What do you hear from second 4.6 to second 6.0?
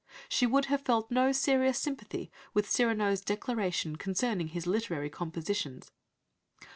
literary compositions